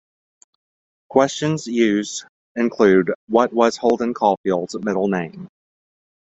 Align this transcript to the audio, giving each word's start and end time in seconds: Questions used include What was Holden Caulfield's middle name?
Questions 1.11 1.67
used 1.67 2.23
include 2.55 3.11
What 3.27 3.53
was 3.53 3.77
Holden 3.77 4.15
Caulfield's 4.15 4.75
middle 4.83 5.07
name? 5.07 5.47